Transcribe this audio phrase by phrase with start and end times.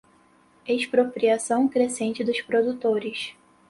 [0.65, 3.35] expropriação crescente dos produtores